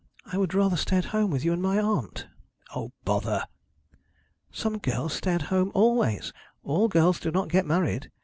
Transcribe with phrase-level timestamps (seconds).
[0.33, 2.27] 'I would rather stay at home with you and my aunt.'
[2.75, 3.43] 'O, bother!'
[4.51, 6.33] 'Some girls stay at home always.
[6.63, 8.09] All girls do not get married.